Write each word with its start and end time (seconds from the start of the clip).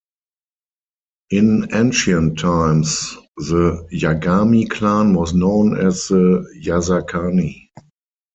In 1.29 1.67
ancient 1.73 2.39
times, 2.39 3.15
the 3.37 3.87
Yagami 3.93 4.67
clan 4.67 5.13
was 5.13 5.35
known 5.35 5.77
as 5.77 6.07
the 6.07 6.43
Yasakani. 6.59 7.69